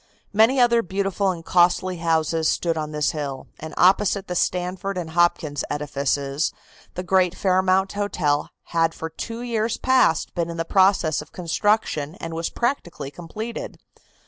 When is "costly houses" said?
1.45-2.49